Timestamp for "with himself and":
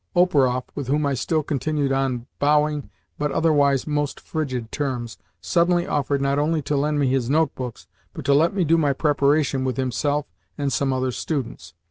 9.63-10.73